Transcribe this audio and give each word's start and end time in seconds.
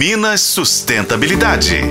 Minas 0.00 0.40
Sustentabilidade. 0.40 1.82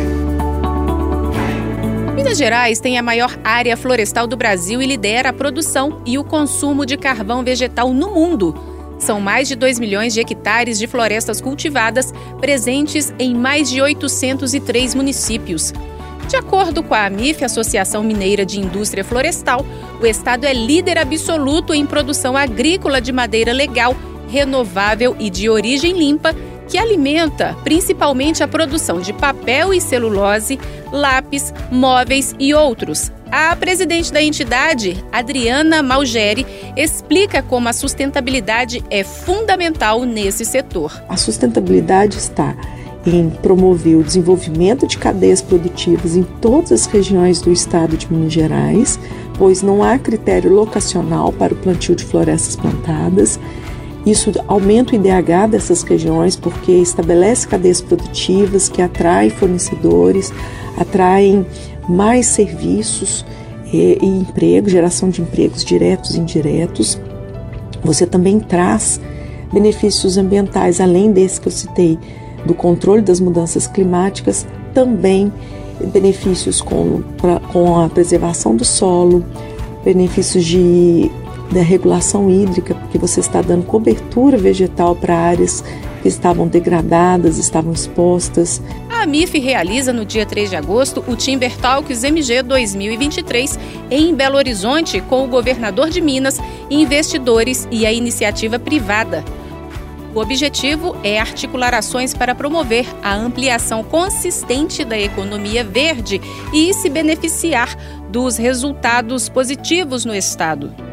Minas 2.16 2.40
Gerais 2.40 2.80
tem 2.80 2.98
a 2.98 3.04
maior 3.04 3.38
área 3.44 3.78
florestal 3.78 4.26
do 4.26 4.36
Brasil 4.36 4.82
e 4.82 4.88
lidera 4.88 5.30
a 5.30 5.34
produção 5.34 6.02
e 6.08 6.18
o 6.18 6.24
consumo 6.24 6.88
de 6.88 6.98
carvão 6.98 7.44
vegetal 7.44 7.94
no 7.94 8.10
mundo. 8.10 8.56
São 8.98 9.22
mais 9.22 9.48
de 9.48 9.56
2 9.56 9.78
milhões 9.78 10.12
de 10.12 10.22
hectares 10.22 10.80
de 10.80 10.88
florestas 10.88 11.40
cultivadas, 11.40 12.12
presentes 12.42 13.14
em 13.20 13.36
mais 13.36 13.70
de 13.70 13.80
803 13.80 14.96
municípios. 14.96 15.72
De 16.28 16.36
acordo 16.36 16.82
com 16.82 16.96
a 16.96 17.06
AMIF, 17.06 17.46
Associação 17.46 18.02
Mineira 18.02 18.44
de 18.44 18.60
Indústria 18.60 19.04
Florestal, 19.04 19.64
o 20.02 20.06
estado 20.08 20.46
é 20.46 20.54
líder 20.54 20.98
absoluto 20.98 21.76
em 21.76 21.86
produção 21.86 22.36
agrícola 22.36 23.00
de 23.00 23.12
madeira 23.12 23.54
legal, 23.54 23.96
renovável 24.28 25.16
e 25.20 25.30
de 25.30 25.48
origem 25.48 25.96
limpa, 25.96 26.34
que 26.70 26.78
alimenta 26.78 27.58
principalmente 27.64 28.44
a 28.44 28.48
produção 28.48 29.02
de 29.02 29.12
papel 29.12 29.74
e 29.74 29.82
celulose, 29.82 30.60
lápis, 30.92 31.54
móveis 31.72 32.36
e 32.40 32.54
outros. 32.54 33.12
A 33.32 33.56
presidente 33.56 34.12
da 34.12 34.22
entidade, 34.22 35.04
Adriana 35.12 35.84
Malgeri, 35.84 36.46
explica 36.76 37.44
como 37.44 37.70
a 37.70 37.74
sustentabilidade 37.74 38.84
é 38.90 39.04
fundamental 39.04 40.04
nesse 40.04 40.46
setor. 40.46 41.04
A 41.08 41.18
sustentabilidade 41.18 42.18
está 42.18 42.56
em 43.06 43.30
promover 43.30 43.96
o 43.96 44.04
desenvolvimento 44.04 44.86
de 44.86 44.98
cadeias 44.98 45.42
produtivas 45.42 46.16
em 46.16 46.24
todas 46.24 46.72
as 46.72 46.86
regiões 46.86 47.42
do 47.42 47.52
estado 47.52 47.96
de 47.96 48.12
Minas 48.12 48.34
Gerais, 48.34 49.00
pois 49.38 49.62
não 49.62 49.84
há 49.84 49.98
critério 49.98 50.52
locacional 50.52 51.32
para 51.32 51.54
o 51.54 51.58
plantio 51.58 51.96
de 51.96 52.04
florestas 52.04 52.56
plantadas. 52.56 53.40
Isso 54.06 54.32
aumenta 54.48 54.94
o 54.94 54.96
IDH 54.96 55.50
dessas 55.52 55.84
regiões 55.84 56.36
porque 56.36 56.72
estabelece 56.72 57.48
cadeias 57.48 57.82
produtivas 57.82 58.70
que 58.70 58.82
atraem 58.82 59.30
fornecedores, 59.30 60.34
atraem 60.78 61.46
mais 61.88 62.28
serviços 62.28 63.26
e, 63.74 63.98
e 64.02 64.06
emprego, 64.06 64.70
geração 64.70 65.10
de 65.10 65.22
empregos 65.22 65.64
diretos 65.64 66.16
e 66.16 66.20
indiretos. 66.20 67.00
Você 67.84 68.06
também 68.06 68.40
traz 68.40 69.00
benefícios 69.52 70.18
ambientais, 70.18 70.80
além 70.80 71.12
desse 71.12 71.42
que 71.42 71.48
eu 71.48 71.52
citei, 71.52 72.00
do 72.46 72.54
controle 72.54 73.02
das 73.02 73.20
mudanças 73.20 73.68
climáticas, 73.68 74.48
também 74.74 75.32
benefícios 75.92 76.62
com, 76.62 77.02
pra, 77.18 77.40
com 77.40 77.80
a 77.80 77.90
preservação 77.90 78.56
do 78.56 78.66
solo, 78.66 79.24
benefícios 79.84 80.46
de 80.46 81.12
da 81.52 81.62
regulação 81.62 82.30
hídrica, 82.30 82.76
porque 82.76 82.98
você 82.98 83.20
está 83.20 83.42
dando 83.42 83.66
cobertura 83.66 84.38
vegetal 84.38 84.96
para 84.96 85.16
áreas 85.16 85.64
que 86.02 86.08
estavam 86.08 86.48
degradadas, 86.48 87.38
estavam 87.38 87.74
expostas. 87.74 88.62
A 88.90 89.04
AMIF 89.04 89.38
realiza 89.40 89.92
no 89.92 90.06
dia 90.06 90.26
3 90.26 90.50
de 90.50 90.56
agosto 90.56 91.04
o 91.08 91.16
Timber 91.16 91.56
Talks 91.58 92.04
MG 92.04 92.44
2023 92.44 93.60
em 93.90 94.14
Belo 94.14 94.38
Horizonte 94.38 95.02
com 95.02 95.26
o 95.26 95.28
governador 95.28 95.90
de 95.90 96.02
Minas, 96.02 96.40
investidores 96.70 97.68
e 97.72 97.86
a 97.86 97.92
iniciativa 97.92 98.60
privada. 98.60 99.24
O 100.14 100.20
objetivo 100.20 100.96
é 101.04 101.20
articular 101.20 101.74
ações 101.74 102.16
para 102.16 102.34
promover 102.34 102.86
a 103.04 103.16
ampliação 103.16 103.84
consistente 103.84 104.84
da 104.84 105.00
economia 105.00 105.64
verde 105.64 106.20
e 106.52 106.74
se 106.74 106.90
beneficiar 106.90 107.78
dos 108.10 108.36
resultados 108.36 109.30
positivos 109.30 110.06
no 110.06 110.16
Estado. 110.16 110.89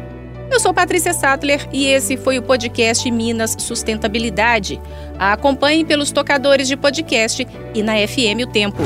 Eu 0.49 0.59
sou 0.59 0.73
Patrícia 0.73 1.13
Sattler 1.13 1.67
e 1.71 1.85
esse 1.87 2.17
foi 2.17 2.37
o 2.37 2.41
podcast 2.41 3.09
Minas 3.11 3.55
Sustentabilidade. 3.59 4.79
A 5.19 5.33
acompanhe 5.33 5.85
pelos 5.85 6.11
tocadores 6.11 6.67
de 6.67 6.77
podcast 6.77 7.47
e 7.73 7.83
na 7.83 7.93
FM 8.07 8.43
O 8.43 8.47
Tempo. 8.47 8.81